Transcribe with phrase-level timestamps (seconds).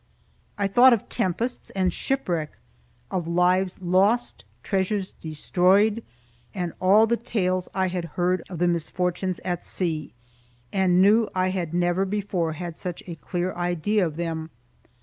[0.57, 2.53] I thought of tempests and shipwreck,
[3.11, 6.03] of lives lost, treasures destroyed,
[6.55, 10.15] and all the tales I had heard of the misfortunes at sea,
[10.73, 14.49] and knew I had never before had such a clear idea of them.